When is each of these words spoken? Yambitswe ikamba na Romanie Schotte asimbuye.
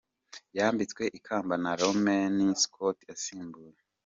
Yambitswe 0.57 1.03
ikamba 1.17 1.55
na 1.63 1.71
Romanie 1.81 2.51
Schotte 2.61 3.05
asimbuye. 3.13 3.77